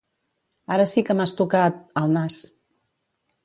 [0.77, 1.77] Ara sí que m'has tocat...
[2.03, 2.41] el nas.